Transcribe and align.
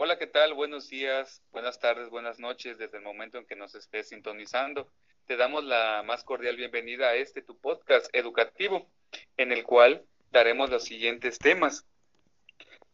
Hola, 0.00 0.16
¿qué 0.16 0.28
tal? 0.28 0.54
Buenos 0.54 0.88
días, 0.88 1.42
buenas 1.50 1.80
tardes, 1.80 2.08
buenas 2.08 2.38
noches 2.38 2.78
desde 2.78 2.98
el 2.98 3.02
momento 3.02 3.36
en 3.36 3.44
que 3.44 3.56
nos 3.56 3.74
estés 3.74 4.10
sintonizando. 4.10 4.88
Te 5.26 5.36
damos 5.36 5.64
la 5.64 6.04
más 6.06 6.22
cordial 6.22 6.56
bienvenida 6.56 7.08
a 7.08 7.16
este 7.16 7.42
tu 7.42 7.58
podcast 7.58 8.06
educativo, 8.12 8.88
en 9.36 9.50
el 9.50 9.64
cual 9.64 10.04
daremos 10.30 10.70
los 10.70 10.84
siguientes 10.84 11.40
temas. 11.40 11.84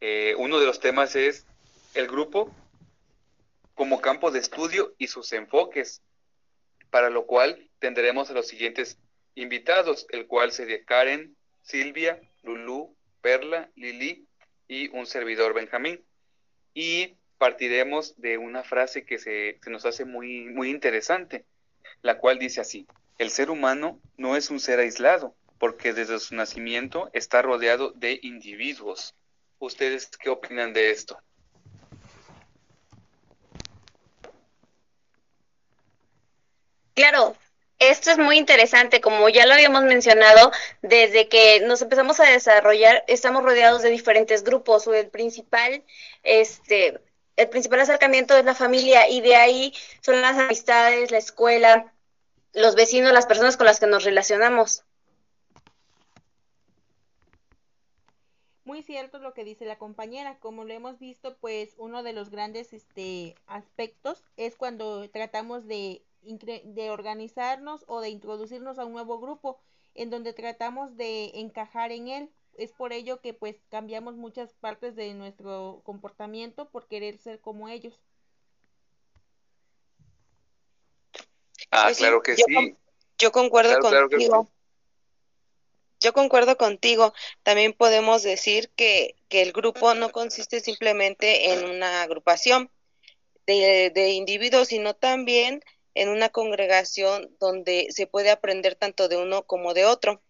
Eh, 0.00 0.34
uno 0.38 0.58
de 0.58 0.64
los 0.64 0.80
temas 0.80 1.14
es 1.14 1.46
el 1.92 2.06
grupo 2.06 2.50
como 3.74 4.00
campo 4.00 4.30
de 4.30 4.38
estudio 4.38 4.94
y 4.96 5.08
sus 5.08 5.30
enfoques, 5.34 6.00
para 6.88 7.10
lo 7.10 7.26
cual 7.26 7.68
tendremos 7.80 8.30
a 8.30 8.32
los 8.32 8.48
siguientes 8.48 8.96
invitados, 9.34 10.06
el 10.08 10.26
cual 10.26 10.52
sería 10.52 10.82
Karen, 10.86 11.36
Silvia, 11.60 12.18
Lulú, 12.42 12.96
Perla, 13.20 13.68
Lili 13.74 14.26
y 14.68 14.88
un 14.88 15.04
servidor 15.04 15.52
Benjamín. 15.52 16.02
Y 16.74 17.14
partiremos 17.38 18.20
de 18.20 18.38
una 18.38 18.64
frase 18.64 19.04
que 19.04 19.18
se, 19.18 19.60
nos 19.66 19.86
hace 19.86 20.04
muy, 20.04 20.46
muy 20.46 20.70
interesante, 20.70 21.44
la 22.02 22.18
cual 22.18 22.38
dice 22.38 22.60
así, 22.60 22.86
el 23.18 23.30
ser 23.30 23.50
humano 23.50 24.00
no 24.16 24.36
es 24.36 24.50
un 24.50 24.60
ser 24.60 24.80
aislado, 24.80 25.34
porque 25.58 25.92
desde 25.92 26.18
su 26.18 26.34
nacimiento 26.34 27.10
está 27.12 27.42
rodeado 27.42 27.92
de 27.92 28.18
individuos. 28.22 29.14
¿Ustedes 29.58 30.10
qué 30.18 30.30
opinan 30.30 30.72
de 30.72 30.90
esto? 30.90 31.18
Claro, 36.94 37.36
esto 37.90 38.10
es 38.10 38.18
muy 38.18 38.38
interesante, 38.38 39.00
como 39.00 39.28
ya 39.28 39.46
lo 39.46 39.54
habíamos 39.54 39.84
mencionado, 39.84 40.50
desde 40.82 41.28
que 41.28 41.60
nos 41.60 41.82
empezamos 41.82 42.20
a 42.20 42.24
desarrollar, 42.24 43.04
estamos 43.06 43.42
rodeados 43.42 43.82
de 43.82 43.90
diferentes 43.90 44.44
grupos, 44.44 44.86
o 44.86 44.94
el 44.94 45.08
principal, 45.08 45.82
este, 46.22 47.00
el 47.36 47.48
principal 47.48 47.80
acercamiento 47.80 48.36
es 48.36 48.44
la 48.44 48.54
familia, 48.54 49.08
y 49.08 49.20
de 49.20 49.36
ahí 49.36 49.74
son 50.00 50.20
las 50.20 50.38
amistades, 50.38 51.10
la 51.10 51.18
escuela, 51.18 51.92
los 52.52 52.74
vecinos, 52.74 53.12
las 53.12 53.26
personas 53.26 53.56
con 53.56 53.66
las 53.66 53.80
que 53.80 53.86
nos 53.86 54.04
relacionamos. 54.04 54.84
Muy 58.64 58.82
cierto 58.82 59.18
lo 59.18 59.34
que 59.34 59.44
dice 59.44 59.66
la 59.66 59.76
compañera, 59.76 60.38
como 60.38 60.64
lo 60.64 60.72
hemos 60.72 60.98
visto, 60.98 61.36
pues 61.36 61.74
uno 61.76 62.02
de 62.02 62.14
los 62.14 62.30
grandes 62.30 62.72
este, 62.72 63.34
aspectos 63.46 64.22
es 64.38 64.56
cuando 64.56 65.08
tratamos 65.10 65.66
de 65.66 66.02
de 66.24 66.90
organizarnos 66.90 67.84
o 67.86 68.00
de 68.00 68.08
introducirnos 68.08 68.78
a 68.78 68.84
un 68.84 68.92
nuevo 68.92 69.20
grupo 69.20 69.60
en 69.94 70.10
donde 70.10 70.32
tratamos 70.32 70.96
de 70.96 71.32
encajar 71.34 71.92
en 71.92 72.08
él. 72.08 72.30
Es 72.56 72.72
por 72.72 72.92
ello 72.92 73.20
que 73.20 73.34
pues 73.34 73.56
cambiamos 73.68 74.16
muchas 74.16 74.52
partes 74.54 74.94
de 74.94 75.14
nuestro 75.14 75.82
comportamiento 75.84 76.68
por 76.70 76.86
querer 76.86 77.18
ser 77.18 77.40
como 77.40 77.68
ellos. 77.68 78.00
Ah, 81.70 81.84
pues 81.86 81.98
claro 81.98 82.22
que 82.22 82.36
sí. 82.36 82.76
Yo 83.18 83.32
concuerdo 83.32 83.78
contigo. 83.80 84.48
Yo 86.00 86.12
concuerdo 86.12 86.56
contigo. 86.56 87.14
También 87.42 87.72
podemos 87.72 88.22
decir 88.22 88.70
que, 88.76 89.16
que 89.28 89.42
el 89.42 89.52
grupo 89.52 89.94
no 89.94 90.10
consiste 90.10 90.60
simplemente 90.60 91.52
en 91.52 91.64
una 91.64 92.02
agrupación 92.02 92.70
de, 93.46 93.90
de 93.94 94.10
individuos, 94.10 94.68
sino 94.68 94.94
también 94.94 95.62
en 95.94 96.08
una 96.08 96.28
congregación 96.28 97.34
donde 97.38 97.88
se 97.90 98.06
puede 98.06 98.30
aprender 98.30 98.74
tanto 98.74 99.08
de 99.08 99.16
uno 99.16 99.44
como 99.44 99.74
de 99.74 99.86
otro. 99.86 100.22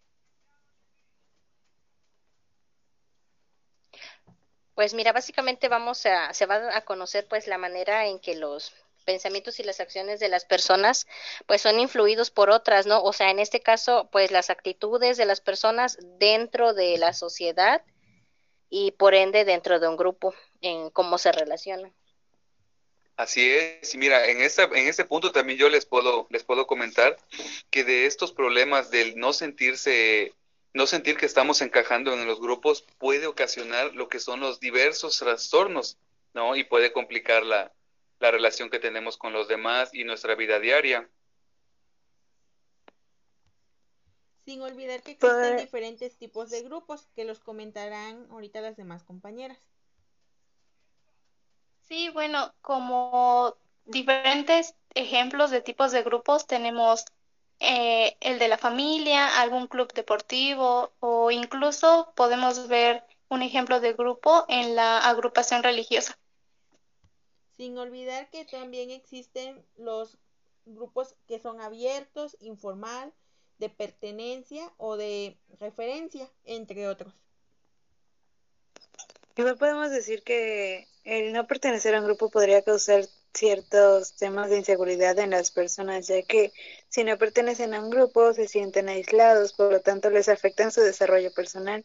Pues 4.75 4.93
mira, 4.93 5.13
básicamente 5.13 5.69
vamos 5.69 6.05
a, 6.05 6.33
se 6.33 6.45
va 6.45 6.75
a 6.75 6.81
conocer 6.81 7.27
pues 7.27 7.47
la 7.47 7.57
manera 7.57 8.07
en 8.07 8.19
que 8.19 8.35
los 8.35 8.73
pensamientos 9.05 9.59
y 9.59 9.63
las 9.63 9.79
acciones 9.79 10.19
de 10.19 10.27
las 10.27 10.45
personas 10.45 11.07
pues 11.45 11.61
son 11.61 11.79
influidos 11.79 12.29
por 12.31 12.49
otras, 12.49 12.85
¿no? 12.85 13.01
O 13.01 13.13
sea, 13.13 13.31
en 13.31 13.39
este 13.39 13.61
caso 13.61 14.09
pues 14.11 14.31
las 14.31 14.49
actitudes 14.49 15.15
de 15.17 15.25
las 15.25 15.39
personas 15.39 15.97
dentro 16.19 16.73
de 16.73 16.97
la 16.97 17.13
sociedad 17.13 17.83
y 18.69 18.91
por 18.91 19.13
ende 19.15 19.45
dentro 19.45 19.79
de 19.79 19.87
un 19.87 19.95
grupo 19.95 20.33
en 20.59 20.89
cómo 20.89 21.17
se 21.17 21.31
relacionan. 21.31 21.93
Así 23.17 23.49
es, 23.49 23.93
y 23.93 23.97
mira, 23.97 24.27
en 24.27 24.41
esta, 24.41 24.63
en 24.63 24.87
este 24.87 25.05
punto 25.05 25.31
también 25.31 25.57
yo 25.57 25.69
les 25.69 25.85
puedo, 25.85 26.27
les 26.29 26.43
puedo 26.43 26.67
comentar 26.67 27.17
que 27.69 27.85
de 27.85 28.05
estos 28.05 28.33
problemas 28.33 28.91
del 28.91 29.17
no 29.17 29.31
sentirse, 29.31 30.33
no 30.73 30.85
sentir 30.85 31.15
que 31.15 31.25
estamos 31.25 31.61
encajando 31.61 32.13
en 32.13 32.27
los 32.27 32.41
grupos 32.41 32.83
puede 32.97 33.25
ocasionar 33.25 33.95
lo 33.95 34.09
que 34.09 34.19
son 34.19 34.41
los 34.41 34.59
diversos 34.59 35.17
trastornos, 35.17 35.97
¿no? 36.33 36.57
Y 36.57 36.65
puede 36.65 36.91
complicar 36.91 37.45
la, 37.45 37.71
la 38.19 38.31
relación 38.31 38.69
que 38.69 38.79
tenemos 38.79 39.15
con 39.15 39.31
los 39.31 39.47
demás 39.47 39.91
y 39.93 40.03
nuestra 40.03 40.35
vida 40.35 40.59
diaria. 40.59 41.09
Sin 44.43 44.61
olvidar 44.61 45.01
que 45.01 45.11
existen 45.11 45.53
pues 45.53 45.61
diferentes 45.61 46.17
tipos 46.17 46.49
de 46.49 46.63
grupos 46.63 47.07
que 47.15 47.23
los 47.23 47.39
comentarán 47.39 48.27
ahorita 48.29 48.59
las 48.59 48.75
demás 48.75 49.03
compañeras. 49.03 49.57
Sí, 51.87 52.09
bueno, 52.09 52.53
como 52.61 53.55
diferentes 53.85 54.75
ejemplos 54.95 55.51
de 55.51 55.61
tipos 55.61 55.91
de 55.91 56.01
grupos 56.01 56.47
tenemos 56.47 57.05
eh, 57.59 58.17
el 58.21 58.39
de 58.39 58.47
la 58.47 58.57
familia, 58.57 59.39
algún 59.41 59.67
club 59.67 59.93
deportivo 59.93 60.91
o 60.99 61.31
incluso 61.31 62.11
podemos 62.15 62.67
ver 62.67 63.03
un 63.29 63.41
ejemplo 63.43 63.79
de 63.79 63.93
grupo 63.93 64.45
en 64.47 64.75
la 64.75 64.97
agrupación 64.99 65.63
religiosa. 65.63 66.17
Sin 67.55 67.77
olvidar 67.77 68.29
que 68.31 68.45
también 68.45 68.89
existen 68.89 69.63
los 69.77 70.17
grupos 70.65 71.15
que 71.27 71.39
son 71.39 71.61
abiertos, 71.61 72.35
informal, 72.41 73.13
de 73.59 73.69
pertenencia 73.69 74.73
o 74.77 74.97
de 74.97 75.37
referencia, 75.59 76.29
entre 76.43 76.87
otros. 76.87 77.13
Igual 79.37 79.57
podemos 79.57 79.91
decir 79.91 80.23
que 80.23 80.87
el 81.05 81.33
no 81.33 81.47
pertenecer 81.47 81.95
a 81.95 81.99
un 82.01 82.05
grupo 82.05 82.29
podría 82.29 82.61
causar 82.63 83.05
ciertos 83.33 84.15
temas 84.15 84.49
de 84.49 84.57
inseguridad 84.57 85.17
en 85.19 85.31
las 85.31 85.51
personas, 85.51 86.07
ya 86.07 86.21
que 86.23 86.51
si 86.89 87.03
no 87.03 87.17
pertenecen 87.17 87.73
a 87.73 87.81
un 87.81 87.89
grupo 87.89 88.33
se 88.33 88.47
sienten 88.47 88.89
aislados, 88.89 89.53
por 89.53 89.71
lo 89.71 89.81
tanto 89.81 90.09
les 90.09 90.29
afectan 90.29 90.71
su 90.71 90.81
desarrollo 90.81 91.33
personal. 91.33 91.83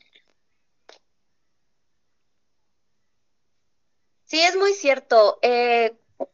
Sí, 4.25 4.41
es 4.41 4.56
muy 4.56 4.72
cierto. 4.75 5.38
Eh, 5.42 5.92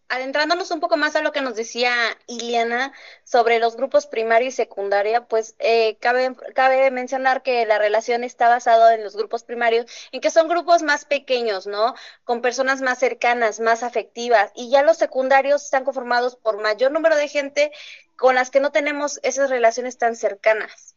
adentrándonos 0.09 0.71
un 0.71 0.81
poco 0.81 0.97
más 0.97 1.17
a 1.17 1.23
lo 1.23 1.33
que 1.33 1.41
nos 1.41 1.57
decía 1.57 1.93
Iliana 2.27 2.93
sobre 3.25 3.59
los 3.59 3.77
grupos 3.77 4.07
primaria 4.07 4.49
y 4.49 4.53
secundaria, 4.53 5.27
pues 5.27 5.57
eh, 5.59 5.97
cabe, 6.01 6.35
cabe 6.55 6.91
mencionar 6.91 7.43
que 7.43 7.67
la 7.67 7.79
relación 7.79 8.25
está 8.25 8.49
basada 8.49 8.95
en 8.95 9.05
los 9.05 9.17
grupos 9.17 9.45
primarios, 9.45 9.87
en 10.13 10.21
que 10.21 10.31
son 10.31 10.49
grupos 10.49 10.83
más 10.83 11.05
pequeños, 11.05 11.67
¿no? 11.67 11.95
Con 12.25 12.43
personas 12.43 12.81
más 12.83 12.99
cercanas, 12.99 13.61
más 13.61 13.83
afectivas, 13.83 14.53
y 14.55 14.71
ya 14.71 14.83
los 14.83 14.97
secundarios 14.97 15.65
están 15.65 15.85
conformados 15.85 16.37
por 16.37 16.61
mayor 16.61 16.93
número 16.93 17.17
de 17.17 17.29
gente 17.29 17.73
con 18.17 18.35
las 18.35 18.51
que 18.51 18.61
no 18.61 18.73
tenemos 18.73 19.21
esas 19.23 19.51
relaciones 19.51 19.99
tan 19.99 20.17
cercanas 20.17 20.96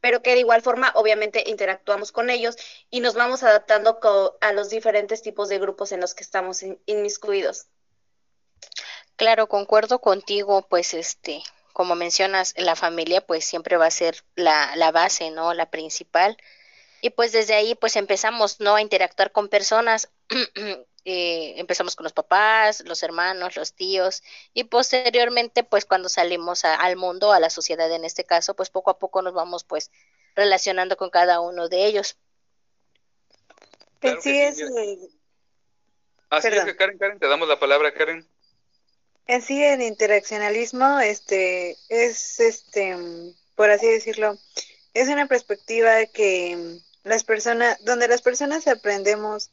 pero 0.00 0.22
que 0.22 0.32
de 0.32 0.40
igual 0.40 0.62
forma 0.62 0.92
obviamente 0.94 1.44
interactuamos 1.46 2.12
con 2.12 2.30
ellos 2.30 2.56
y 2.90 3.00
nos 3.00 3.14
vamos 3.14 3.42
adaptando 3.42 4.00
a 4.40 4.52
los 4.52 4.70
diferentes 4.70 5.22
tipos 5.22 5.48
de 5.48 5.58
grupos 5.58 5.92
en 5.92 6.00
los 6.00 6.14
que 6.14 6.24
estamos 6.24 6.64
inmiscuidos. 6.86 7.66
Claro, 9.16 9.48
concuerdo 9.48 10.00
contigo, 10.00 10.66
pues 10.68 10.94
este, 10.94 11.42
como 11.72 11.94
mencionas, 11.94 12.54
la 12.56 12.76
familia 12.76 13.20
pues 13.20 13.44
siempre 13.44 13.76
va 13.76 13.86
a 13.86 13.90
ser 13.90 14.24
la, 14.34 14.74
la 14.76 14.92
base, 14.92 15.30
¿no? 15.30 15.54
La 15.54 15.70
principal. 15.70 16.36
Y 17.02 17.10
pues 17.10 17.32
desde 17.32 17.54
ahí 17.54 17.74
pues 17.74 17.96
empezamos, 17.96 18.60
¿no? 18.60 18.74
A 18.74 18.82
interactuar 18.82 19.32
con 19.32 19.48
personas 19.48 20.10
Eh, 21.04 21.54
empezamos 21.56 21.96
con 21.96 22.04
los 22.04 22.12
papás, 22.12 22.82
los 22.84 23.02
hermanos, 23.02 23.56
los 23.56 23.72
tíos 23.72 24.22
y 24.52 24.64
posteriormente 24.64 25.64
pues 25.64 25.86
cuando 25.86 26.08
salimos 26.08 26.64
al 26.64 26.96
mundo, 26.96 27.32
a 27.32 27.40
la 27.40 27.48
sociedad 27.48 27.90
en 27.90 28.04
este 28.04 28.24
caso, 28.24 28.54
pues 28.54 28.68
poco 28.68 28.90
a 28.90 28.98
poco 28.98 29.22
nos 29.22 29.32
vamos 29.32 29.64
pues 29.64 29.90
relacionando 30.34 30.96
con 30.96 31.08
cada 31.10 31.40
uno 31.40 31.68
de 31.68 31.86
ellos. 31.86 32.18
Claro 34.00 34.20
sí 34.20 34.40
es, 34.40 34.62
Así 36.28 36.48
es 36.48 36.64
que 36.64 36.76
Karen, 36.76 36.96
Karen, 36.98 37.18
te 37.18 37.28
damos 37.28 37.48
la 37.48 37.58
palabra, 37.58 37.92
Karen. 37.92 38.28
En 39.26 39.42
sí 39.42 39.62
el 39.64 39.82
interaccionalismo 39.82 41.00
este 41.00 41.76
es 41.88 42.40
este 42.40 42.96
por 43.60 43.70
así 43.70 43.86
decirlo, 43.86 44.38
es 44.94 45.08
una 45.08 45.26
perspectiva 45.26 46.06
que 46.06 46.78
las 47.04 47.24
personas 47.24 47.82
donde 47.84 48.08
las 48.08 48.22
personas 48.22 48.66
aprendemos 48.66 49.50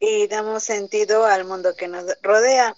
y 0.00 0.26
damos 0.26 0.64
sentido 0.64 1.24
al 1.26 1.44
mundo 1.44 1.76
que 1.76 1.86
nos 1.86 2.06
rodea. 2.22 2.74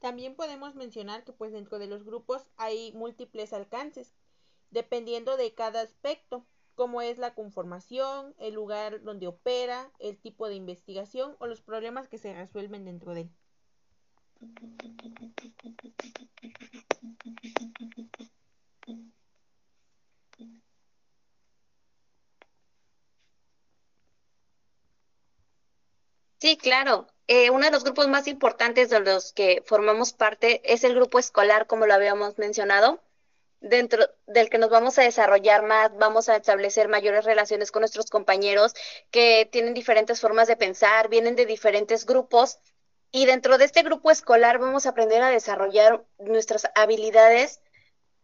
También 0.00 0.34
podemos 0.34 0.74
mencionar 0.74 1.24
que 1.24 1.32
pues 1.32 1.52
dentro 1.52 1.78
de 1.78 1.86
los 1.86 2.04
grupos 2.04 2.48
hay 2.56 2.92
múltiples 2.92 3.52
alcances, 3.52 4.14
dependiendo 4.70 5.36
de 5.36 5.54
cada 5.54 5.82
aspecto. 5.82 6.46
como 6.74 7.02
es 7.02 7.18
la 7.18 7.34
conformación, 7.34 8.36
el 8.38 8.54
lugar 8.54 9.02
donde 9.02 9.26
opera, 9.26 9.90
el 9.98 10.16
tipo 10.16 10.48
de 10.48 10.54
investigación 10.54 11.34
o 11.40 11.48
los 11.48 11.60
problemas 11.60 12.06
que 12.06 12.18
se 12.18 12.32
resuelven 12.32 12.84
dentro 12.84 13.14
de 13.14 13.22
él. 13.22 13.30
Sí, 26.38 26.56
claro. 26.56 27.06
Eh, 27.26 27.50
uno 27.50 27.66
de 27.66 27.72
los 27.72 27.84
grupos 27.84 28.08
más 28.08 28.26
importantes 28.28 28.90
de 28.90 29.00
los 29.00 29.32
que 29.32 29.62
formamos 29.66 30.12
parte 30.12 30.60
es 30.72 30.84
el 30.84 30.94
grupo 30.94 31.18
escolar, 31.18 31.66
como 31.66 31.86
lo 31.86 31.94
habíamos 31.94 32.38
mencionado, 32.38 33.02
dentro 33.60 34.04
del 34.26 34.48
que 34.50 34.58
nos 34.58 34.70
vamos 34.70 34.98
a 34.98 35.02
desarrollar 35.02 35.62
más, 35.64 35.96
vamos 35.98 36.28
a 36.28 36.36
establecer 36.36 36.88
mayores 36.88 37.24
relaciones 37.24 37.70
con 37.72 37.80
nuestros 37.80 38.08
compañeros 38.10 38.74
que 39.10 39.48
tienen 39.50 39.74
diferentes 39.74 40.20
formas 40.20 40.48
de 40.48 40.56
pensar, 40.56 41.08
vienen 41.08 41.36
de 41.36 41.46
diferentes 41.46 42.06
grupos 42.06 42.58
y 43.10 43.26
dentro 43.26 43.58
de 43.58 43.64
este 43.64 43.82
grupo 43.82 44.10
escolar 44.10 44.58
vamos 44.58 44.86
a 44.86 44.90
aprender 44.90 45.22
a 45.22 45.30
desarrollar 45.30 46.04
nuestras 46.18 46.68
habilidades, 46.74 47.60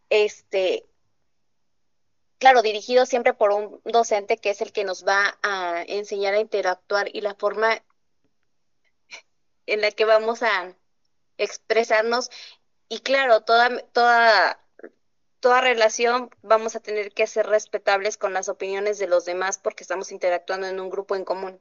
este, 0.09 0.85
claro, 2.39 2.61
dirigido 2.61 3.05
siempre 3.05 3.33
por 3.33 3.51
un 3.51 3.81
docente 3.83 4.37
que 4.37 4.51
es 4.51 4.61
el 4.61 4.71
que 4.71 4.83
nos 4.85 5.05
va 5.05 5.37
a 5.43 5.83
enseñar 5.87 6.33
a 6.33 6.39
interactuar 6.39 7.09
y 7.13 7.21
la 7.21 7.35
forma 7.35 7.81
en 9.65 9.81
la 9.81 9.91
que 9.91 10.05
vamos 10.05 10.43
a 10.43 10.75
expresarnos 11.37 12.29
y 12.87 12.99
claro, 12.99 13.41
toda, 13.41 13.79
toda, 13.87 14.59
toda 15.39 15.61
relación 15.61 16.29
vamos 16.41 16.75
a 16.75 16.79
tener 16.79 17.11
que 17.11 17.27
ser 17.27 17.47
respetables 17.47 18.17
con 18.17 18.33
las 18.33 18.49
opiniones 18.49 18.99
de 18.99 19.07
los 19.07 19.25
demás 19.25 19.57
porque 19.57 19.83
estamos 19.83 20.11
interactuando 20.11 20.67
en 20.67 20.79
un 20.79 20.89
grupo 20.89 21.15
en 21.15 21.25
común. 21.25 21.59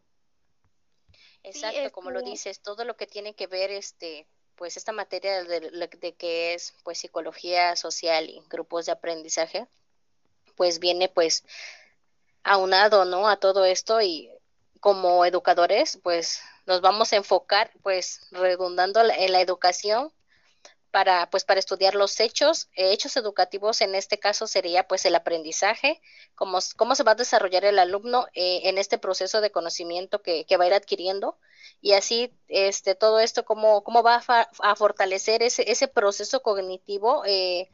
Exacto, 1.42 1.92
como 1.92 2.10
lo 2.10 2.22
dices, 2.22 2.60
todo 2.60 2.84
lo 2.84 2.96
que 2.96 3.06
tiene 3.06 3.34
que 3.34 3.46
ver 3.46 3.70
este 3.70 4.26
pues 4.56 4.76
esta 4.76 4.92
materia 4.92 5.42
de, 5.42 5.60
de, 5.60 6.14
que 6.14 6.54
es 6.54 6.74
pues 6.84 6.98
psicología 6.98 7.74
social 7.74 8.30
y 8.30 8.40
grupos 8.48 8.86
de 8.86 8.92
aprendizaje, 8.92 9.66
pues 10.54 10.78
viene 10.78 11.08
pues 11.08 11.44
aunado, 12.44 13.04
¿no? 13.04 13.28
A 13.28 13.36
todo 13.36 13.64
esto 13.64 14.00
y 14.00 14.30
como 14.80 15.24
educadores, 15.24 15.98
pues 16.02 16.40
nos 16.66 16.80
vamos 16.80 17.12
a 17.12 17.16
enfocar, 17.16 17.70
pues, 17.82 18.26
redundando 18.30 19.00
en 19.00 19.32
la 19.32 19.40
educación 19.40 20.12
para, 20.90 21.28
pues, 21.28 21.44
para 21.44 21.58
estudiar 21.58 21.96
los 21.96 22.20
hechos, 22.20 22.68
eh, 22.76 22.92
hechos 22.92 23.16
educativos 23.16 23.80
en 23.80 23.96
este 23.96 24.18
caso 24.18 24.46
sería, 24.46 24.86
pues, 24.86 25.04
el 25.04 25.16
aprendizaje, 25.16 26.00
cómo, 26.36 26.58
cómo 26.76 26.94
se 26.94 27.02
va 27.02 27.12
a 27.12 27.16
desarrollar 27.16 27.64
el 27.64 27.78
alumno 27.80 28.28
eh, 28.34 28.60
en 28.64 28.78
este 28.78 28.96
proceso 28.98 29.40
de 29.40 29.50
conocimiento 29.50 30.22
que, 30.22 30.46
que, 30.46 30.56
va 30.56 30.64
a 30.64 30.66
ir 30.68 30.74
adquiriendo. 30.74 31.36
Y 31.80 31.94
así, 31.94 32.32
este, 32.48 32.94
todo 32.94 33.18
esto, 33.20 33.44
cómo, 33.44 33.82
cómo 33.82 34.02
va 34.02 34.22
a, 34.26 34.76
fortalecer 34.76 35.42
ese, 35.42 35.70
ese 35.70 35.88
proceso 35.88 36.42
cognitivo, 36.42 37.24
eh, 37.26 37.68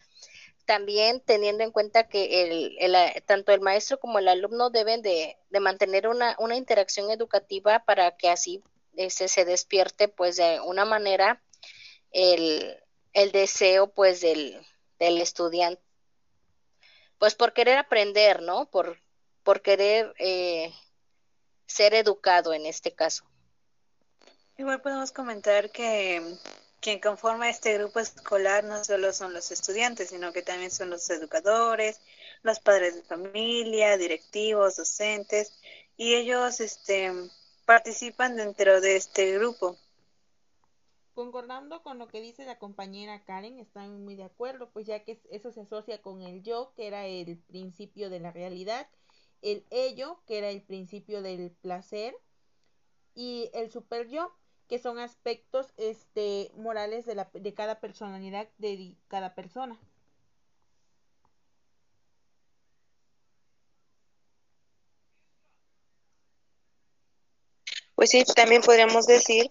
también 0.65 1.21
teniendo 1.21 1.63
en 1.65 1.73
cuenta 1.73 2.09
que 2.09 2.43
el, 2.43 2.77
el, 2.79 3.23
tanto 3.25 3.53
el 3.53 3.61
maestro 3.61 4.01
como 4.01 4.19
el 4.19 4.29
alumno 4.29 4.71
deben 4.71 5.03
de, 5.03 5.37
de 5.51 5.61
mantener 5.61 6.09
una, 6.09 6.37
una 6.39 6.57
interacción 6.57 7.11
educativa 7.11 7.85
para 7.85 8.17
que 8.17 8.31
así 8.31 8.63
ese 8.97 9.29
se 9.29 9.45
despierte 9.45 10.09
pues 10.09 10.37
de 10.37 10.61
una 10.61 10.85
manera 10.85 11.43
el, 12.13 12.77
el 13.13 13.33
deseo 13.33 13.93
pues 13.93 14.21
del, 14.21 14.61
del 14.99 15.21
estudiante 15.21 15.83
pues 17.21 17.35
por 17.35 17.53
querer 17.53 17.77
aprender, 17.77 18.41
¿no? 18.41 18.71
Por, 18.71 18.99
por 19.45 19.61
querer 19.61 20.15
eh, 20.19 20.73
ser 21.67 21.93
educado 21.93 22.55
en 22.55 22.65
este 22.65 22.95
caso. 22.95 23.25
Igual 24.57 24.81
podemos 24.81 25.13
comentar 25.13 25.71
que 25.71 26.23
quien 26.81 26.99
conforma 26.99 27.51
este 27.51 27.75
grupo 27.75 28.01
escolar 28.01 28.65
no 28.65 28.83
solo 28.83 29.13
son 29.13 29.35
los 29.35 29.51
estudiantes, 29.51 30.09
sino 30.09 30.33
que 30.33 30.41
también 30.41 30.71
son 30.71 30.89
los 30.89 31.11
educadores, 31.11 32.01
los 32.43 32.59
padres 32.59 32.97
de 32.97 33.03
familia, 33.03 33.99
directivos, 33.99 34.77
docentes, 34.77 35.61
y 35.99 36.15
ellos 36.15 36.61
este, 36.61 37.13
participan 37.71 38.35
dentro 38.35 38.81
de 38.81 38.97
este 38.97 39.39
grupo. 39.39 39.77
Concordando 41.15 41.85
con 41.85 42.01
lo 42.01 42.09
que 42.09 42.21
dice 42.21 42.45
la 42.45 42.59
compañera 42.59 43.23
Karen, 43.23 43.61
están 43.61 44.05
muy 44.05 44.17
de 44.17 44.25
acuerdo, 44.25 44.71
pues 44.73 44.89
ya 44.89 45.05
que 45.05 45.23
eso 45.31 45.53
se 45.53 45.61
asocia 45.61 46.03
con 46.03 46.21
el 46.23 46.43
yo, 46.43 46.73
que 46.75 46.89
era 46.89 47.07
el 47.07 47.39
principio 47.39 48.11
de 48.11 48.19
la 48.19 48.33
realidad, 48.33 48.89
el 49.41 49.65
ello, 49.71 50.21
que 50.27 50.39
era 50.39 50.49
el 50.49 50.63
principio 50.63 51.23
del 51.23 51.53
placer, 51.63 52.17
y 53.15 53.51
el 53.55 53.71
super 53.71 54.09
yo, 54.09 54.33
que 54.67 54.81
son 54.81 54.99
aspectos 54.99 55.73
este, 55.77 56.51
morales 56.57 57.07
de, 57.07 57.15
la, 57.15 57.31
de 57.33 57.55
cada 57.55 57.79
personalidad 57.79 58.49
de 58.59 58.97
cada 59.07 59.37
persona. 59.37 59.79
Sí, 68.11 68.25
también 68.35 68.63
podríamos 68.63 69.07
decir 69.07 69.49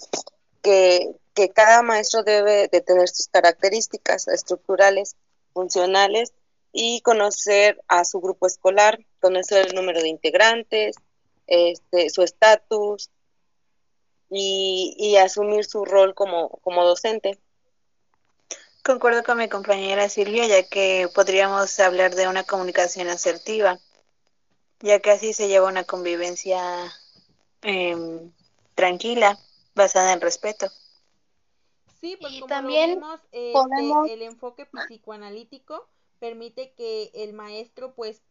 que, 0.62 1.16
cada 1.56 1.82
maestro 1.84 2.24
debe 2.24 2.68
de 2.68 2.82
tener 2.82 3.08
sus 3.08 3.30
características 3.30 4.28
estructurales, 4.28 5.16
funcionales 5.54 6.34
y 6.74 7.00
conocer 7.00 7.82
a 7.88 8.04
su 8.04 8.20
grupo 8.20 8.46
escolar, 8.46 9.00
conocer 9.22 9.68
el 9.68 9.74
número 9.74 10.02
de 10.02 10.10
integrantes, 10.10 10.98
este, 11.48 12.10
su 12.10 12.24
estatus 12.24 13.10
y, 14.30 14.98
y, 15.00 15.16
asumir 15.16 15.64
su 15.64 15.86
rol 15.86 16.14
como, 16.14 16.50
como 16.62 16.84
docente. 16.84 17.40
Concuerdo 18.84 19.24
con 19.24 19.38
mi 19.38 19.48
compañera 19.48 20.10
Silvia, 20.10 20.46
ya 20.46 20.64
que 20.64 21.08
podríamos 21.16 21.80
hablar 21.80 22.16
de 22.16 22.28
una 22.28 22.44
comunicación 22.44 23.08
asertiva, 23.08 23.80
ya 24.82 25.00
que 25.00 25.12
así 25.12 25.32
se 25.32 25.48
lleva 25.48 25.70
una 25.70 25.86
convivencia 25.86 26.60
eh, 27.62 27.96
tranquila, 28.80 29.38
basada 29.76 30.14
en 30.14 30.22
respeto. 30.22 30.68
Sí, 32.00 32.18
pues 32.22 32.34
como 32.36 32.48
también 32.48 32.92
vemos, 32.96 33.20
este, 33.34 34.14
el 34.14 34.22
enfoque 34.22 34.66
psicoanalítico 34.66 35.86
permite 36.20 36.72
que 36.72 37.12
el 37.14 37.34
maestro 37.34 37.94
pues 37.94 38.22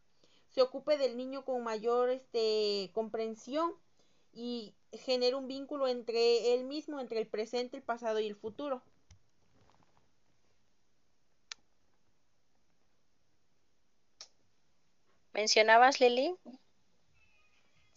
se 0.49 0.63
ocupe 0.63 0.97
del 0.97 1.17
niño 1.17 1.45
con 1.45 1.63
mayor 1.63 2.09
este 2.09 2.89
comprensión 2.93 3.75
y 4.33 4.73
genere 4.91 5.35
un 5.35 5.47
vínculo 5.47 5.87
entre 5.87 6.55
él 6.55 6.63
mismo, 6.63 6.99
entre 6.99 7.19
el 7.19 7.27
presente, 7.27 7.77
el 7.77 7.83
pasado 7.83 8.19
y 8.19 8.25
el 8.25 8.35
futuro. 8.35 8.81
¿Mencionabas, 15.33 15.99
Lili? 16.01 16.35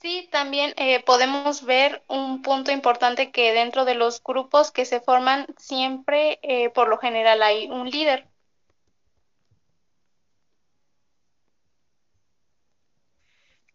Sí, 0.03 0.29
también 0.33 0.75
eh, 0.79 1.01
podemos 1.05 1.65
ver 1.65 2.03
un 2.09 2.43
punto 2.43 2.73
importante 2.73 3.31
que 3.31 3.53
dentro 3.53 3.85
de 3.85 3.95
los 3.95 4.21
grupos 4.21 4.73
que 4.73 4.85
se 4.85 5.01
forman 5.01 5.47
siempre, 5.59 6.41
eh, 6.43 6.71
por 6.71 6.89
lo 6.89 6.99
general, 6.99 7.41
hay 7.41 7.71
un 7.71 7.89
líder. 7.89 8.27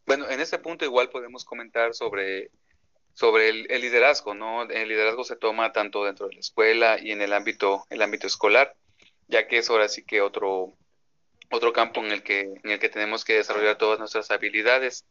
Bueno, 0.05 0.29
en 0.29 0.41
ese 0.41 0.59
punto 0.59 0.83
igual 0.83 1.09
podemos 1.09 1.45
comentar 1.45 1.93
sobre, 1.93 2.51
sobre 3.13 3.47
el, 3.47 3.63
liderazgo, 3.81 4.33
¿no? 4.33 4.63
El 4.63 4.89
liderazgo 4.89 5.23
se 5.23 5.37
toma 5.37 5.71
tanto 5.71 6.03
dentro 6.03 6.27
de 6.27 6.33
la 6.33 6.41
escuela 6.41 6.99
y 6.99 7.13
en 7.13 7.21
el 7.21 7.31
ámbito, 7.31 7.85
el 7.89 8.01
ámbito 8.01 8.27
escolar, 8.27 8.75
ya 9.29 9.47
que 9.47 9.59
es 9.59 9.69
ahora 9.69 9.87
sí 9.87 10.03
que 10.03 10.21
otro, 10.21 10.73
otro 11.51 11.71
campo 11.71 12.01
en 12.01 12.11
el 12.11 12.21
que, 12.21 12.41
en 12.41 12.69
el 12.69 12.79
que 12.79 12.89
tenemos 12.89 13.23
que 13.23 13.35
desarrollar 13.35 13.77
todas 13.77 13.99
nuestras 13.99 14.29
habilidades 14.29 15.05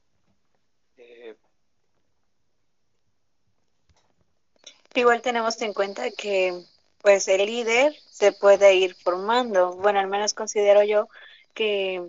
Igual 4.97 5.21
tenemos 5.21 5.61
en 5.61 5.75
cuenta 5.75 6.11
que 6.11 6.59
pues 7.03 7.29
el 7.29 7.45
líder 7.45 7.95
se 8.11 8.33
puede 8.33 8.75
ir 8.77 8.95
formando. 8.95 9.77
Bueno, 9.77 10.01
al 10.01 10.09
menos 10.09 10.33
considero 10.33 10.83
yo 10.83 11.09
que 11.53 12.03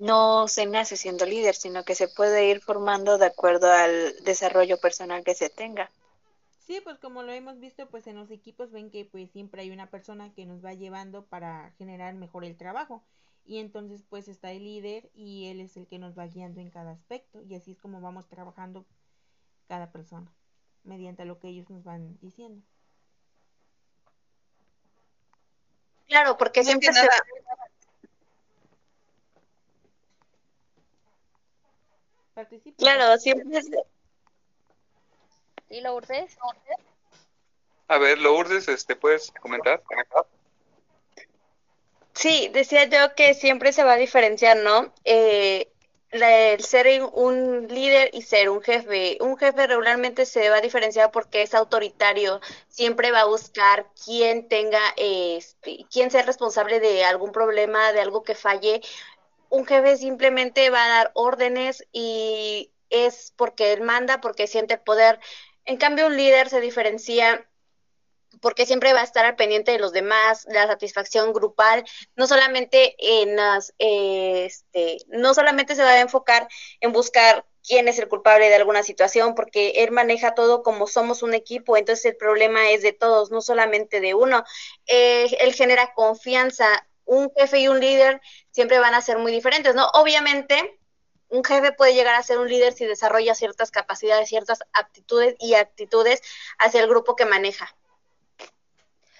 no 0.00 0.48
se 0.48 0.66
nace 0.66 0.96
siendo 0.96 1.24
líder, 1.24 1.54
sino 1.54 1.84
que 1.84 1.94
se 1.94 2.08
puede 2.08 2.48
ir 2.48 2.60
formando 2.60 3.16
de 3.16 3.26
acuerdo 3.26 3.70
al 3.70 4.12
desarrollo 4.24 4.76
personal 4.78 5.22
que 5.22 5.36
se 5.36 5.48
tenga. 5.50 5.88
Sí, 6.66 6.80
pues 6.82 6.98
como 6.98 7.22
lo 7.22 7.30
hemos 7.30 7.60
visto, 7.60 7.88
pues 7.88 8.08
en 8.08 8.16
los 8.16 8.30
equipos 8.32 8.72
ven 8.72 8.90
que 8.90 9.04
pues 9.04 9.30
siempre 9.30 9.62
hay 9.62 9.70
una 9.70 9.88
persona 9.88 10.34
que 10.34 10.46
nos 10.46 10.64
va 10.64 10.74
llevando 10.74 11.26
para 11.26 11.70
generar 11.78 12.14
mejor 12.14 12.44
el 12.44 12.56
trabajo. 12.56 13.04
Y 13.46 13.58
entonces 13.58 14.02
pues 14.08 14.26
está 14.26 14.50
el 14.50 14.64
líder 14.64 15.10
y 15.14 15.46
él 15.46 15.60
es 15.60 15.76
el 15.76 15.86
que 15.86 16.00
nos 16.00 16.18
va 16.18 16.26
guiando 16.26 16.60
en 16.60 16.70
cada 16.70 16.90
aspecto. 16.90 17.40
Y 17.42 17.54
así 17.54 17.70
es 17.70 17.78
como 17.78 18.00
vamos 18.00 18.26
trabajando 18.26 18.84
cada 19.68 19.92
persona 19.92 20.32
mediante 20.84 21.24
lo 21.24 21.38
que 21.38 21.48
ellos 21.48 21.68
nos 21.70 21.82
van 21.82 22.18
diciendo. 22.20 22.62
Claro, 26.06 26.36
porque 26.36 26.62
siempre 26.62 26.92
se 26.92 27.08
participen. 32.34 32.74
Claro, 32.74 33.18
siempre 33.18 33.58
es... 33.58 33.70
¿Y 35.70 35.80
Lourdes? 35.80 36.36
A 37.88 37.98
ver, 37.98 38.18
Lourdes, 38.18 38.68
este, 38.68 38.96
¿puedes 38.96 39.32
comentar? 39.40 39.82
Sí, 42.12 42.48
decía 42.52 42.84
yo 42.84 43.14
que 43.14 43.34
siempre 43.34 43.72
se 43.72 43.82
va 43.82 43.94
a 43.94 43.96
diferenciar, 43.96 44.58
¿no? 44.58 44.92
Eh, 45.04 45.72
el 46.22 46.62
ser 46.62 46.86
un 47.12 47.66
líder 47.68 48.10
y 48.12 48.22
ser 48.22 48.48
un 48.48 48.62
jefe. 48.62 49.18
Un 49.20 49.36
jefe 49.36 49.66
regularmente 49.66 50.26
se 50.26 50.48
va 50.50 50.56
a 50.56 50.60
diferenciar 50.60 51.10
porque 51.10 51.42
es 51.42 51.54
autoritario, 51.54 52.40
siempre 52.68 53.10
va 53.10 53.22
a 53.22 53.26
buscar 53.26 53.86
quién 54.04 54.48
tenga, 54.48 54.80
este, 54.96 55.86
quién 55.90 56.10
sea 56.10 56.22
responsable 56.22 56.80
de 56.80 57.04
algún 57.04 57.32
problema, 57.32 57.92
de 57.92 58.00
algo 58.00 58.22
que 58.22 58.34
falle. 58.34 58.80
Un 59.50 59.66
jefe 59.66 59.96
simplemente 59.96 60.70
va 60.70 60.84
a 60.84 60.88
dar 60.88 61.10
órdenes 61.14 61.84
y 61.92 62.70
es 62.90 63.32
porque 63.36 63.72
él 63.72 63.82
manda, 63.82 64.20
porque 64.20 64.46
siente 64.46 64.74
el 64.74 64.80
poder. 64.80 65.18
En 65.64 65.78
cambio, 65.78 66.06
un 66.06 66.16
líder 66.16 66.48
se 66.48 66.60
diferencia 66.60 67.46
porque 68.40 68.66
siempre 68.66 68.92
va 68.92 69.00
a 69.00 69.04
estar 69.04 69.24
al 69.24 69.36
pendiente 69.36 69.72
de 69.72 69.78
los 69.78 69.92
demás, 69.92 70.46
la 70.50 70.66
satisfacción 70.66 71.32
grupal, 71.32 71.84
no 72.16 72.26
solamente 72.26 72.94
en 72.98 73.36
las, 73.36 73.74
este, 73.78 74.98
no 75.08 75.34
solamente 75.34 75.74
se 75.74 75.82
va 75.82 75.90
a 75.90 76.00
enfocar 76.00 76.48
en 76.80 76.92
buscar 76.92 77.44
quién 77.66 77.88
es 77.88 77.98
el 77.98 78.08
culpable 78.08 78.48
de 78.48 78.54
alguna 78.54 78.82
situación, 78.82 79.34
porque 79.34 79.70
él 79.76 79.90
maneja 79.90 80.34
todo 80.34 80.62
como 80.62 80.86
somos 80.86 81.22
un 81.22 81.34
equipo, 81.34 81.76
entonces 81.76 82.04
el 82.04 82.16
problema 82.16 82.70
es 82.70 82.82
de 82.82 82.92
todos, 82.92 83.30
no 83.30 83.40
solamente 83.40 84.00
de 84.00 84.14
uno. 84.14 84.44
Eh, 84.86 85.34
él 85.40 85.54
genera 85.54 85.94
confianza, 85.94 86.86
un 87.06 87.30
jefe 87.36 87.60
y 87.60 87.68
un 87.68 87.80
líder 87.80 88.20
siempre 88.50 88.78
van 88.78 88.94
a 88.94 89.00
ser 89.00 89.18
muy 89.18 89.32
diferentes, 89.32 89.74
¿no? 89.74 89.86
Obviamente, 89.94 90.78
un 91.28 91.42
jefe 91.42 91.72
puede 91.72 91.94
llegar 91.94 92.14
a 92.14 92.22
ser 92.22 92.38
un 92.38 92.48
líder 92.48 92.72
si 92.72 92.84
desarrolla 92.86 93.34
ciertas 93.34 93.70
capacidades, 93.70 94.28
ciertas 94.28 94.60
aptitudes 94.72 95.34
y 95.40 95.54
actitudes 95.54 96.22
hacia 96.58 96.80
el 96.80 96.88
grupo 96.88 97.16
que 97.16 97.24
maneja. 97.24 97.74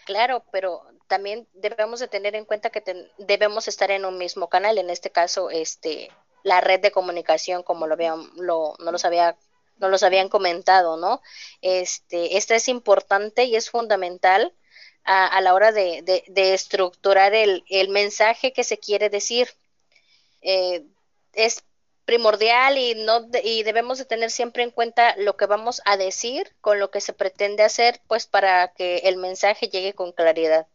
Claro, 0.04 0.44
pero 0.52 0.82
también 1.06 1.48
debemos 1.54 2.00
de 2.00 2.08
tener 2.08 2.34
en 2.34 2.44
cuenta 2.44 2.70
que 2.70 2.82
debemos 3.18 3.68
estar 3.68 3.90
en 3.90 4.04
un 4.04 4.18
mismo 4.18 4.48
canal, 4.48 4.78
en 4.78 4.90
este 4.90 5.10
caso, 5.10 5.50
este, 5.50 6.10
la 6.42 6.60
red 6.60 6.80
de 6.80 6.92
comunicación, 6.92 7.62
como 7.62 7.86
lo 7.86 7.94
habían, 7.94 8.30
lo, 8.36 8.74
no 8.80 8.92
los 8.92 9.04
había, 9.04 9.36
no 9.78 9.88
los 9.88 10.02
habían 10.02 10.28
comentado, 10.28 10.96
¿no? 10.98 11.22
Este, 11.62 12.36
esta 12.36 12.54
es 12.54 12.68
importante 12.68 13.44
y 13.44 13.56
es 13.56 13.70
fundamental 13.70 14.54
a, 15.04 15.40
la 15.42 15.54
hora 15.54 15.72
de, 15.72 16.02
de, 16.02 16.24
de 16.28 16.54
estructurar 16.54 17.34
el, 17.34 17.64
el, 17.68 17.88
mensaje 17.90 18.52
que 18.52 18.64
se 18.64 18.78
quiere 18.78 19.10
decir. 19.10 19.48
Eh, 20.42 20.84
es 21.34 21.64
primordial 22.04 22.78
y 22.78 22.94
no 22.94 23.28
y 23.42 23.62
debemos 23.62 23.98
de 23.98 24.04
tener 24.04 24.30
siempre 24.30 24.62
en 24.62 24.70
cuenta 24.70 25.16
lo 25.16 25.36
que 25.36 25.46
vamos 25.46 25.82
a 25.84 25.96
decir 25.96 26.54
con 26.60 26.78
lo 26.80 26.90
que 26.90 27.00
se 27.00 27.12
pretende 27.12 27.62
hacer 27.62 28.00
pues 28.08 28.26
para 28.26 28.68
que 28.74 28.98
el 29.04 29.16
mensaje 29.16 29.68
llegue 29.68 29.94
con 29.94 30.12
claridad. 30.12 30.66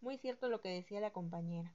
Muy 0.00 0.18
cierto 0.18 0.48
lo 0.48 0.60
que 0.60 0.70
decía 0.70 1.00
la 1.00 1.10
compañera. 1.12 1.74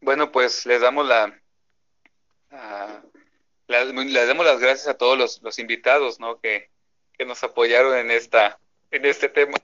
Bueno, 0.00 0.32
pues 0.32 0.66
les 0.66 0.80
damos 0.80 1.06
la, 1.06 1.41
le 3.68 4.26
damos 4.26 4.44
las 4.44 4.60
gracias 4.60 4.88
a 4.88 4.98
todos 4.98 5.18
los, 5.18 5.42
los 5.42 5.58
invitados, 5.58 6.20
¿no? 6.20 6.40
Que, 6.40 6.70
que 7.16 7.24
nos 7.24 7.42
apoyaron 7.42 7.96
en 7.96 8.10
esta, 8.10 8.58
en 8.90 9.06
este 9.06 9.28
tema. 9.28 9.56